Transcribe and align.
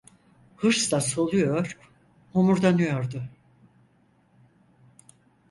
Hırsla 0.57 1.01
soluyor, 1.01 1.75
homurdanıyordu. 2.33 3.23